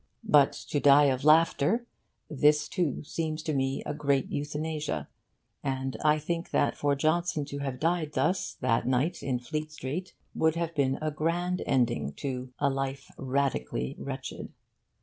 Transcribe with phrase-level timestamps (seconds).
[0.27, 1.85] But to die of laughter
[2.27, 5.07] this, too, seems to me a great euthanasia;
[5.63, 10.15] and I think that for Johnson to have died thus, that night in Fleet Street,
[10.33, 14.51] would have been a grand ending to 'a life radically wretched.